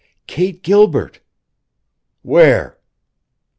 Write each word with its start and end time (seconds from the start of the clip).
"Kate 0.25 0.63
Gilbert!" 0.63 1.19
"Where?" 2.23 2.79